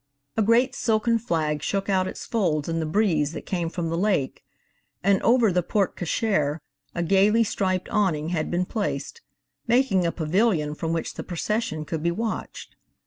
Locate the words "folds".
2.25-2.67